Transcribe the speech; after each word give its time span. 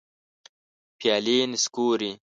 پیالي 0.99 1.37
نسکوري 1.51 2.11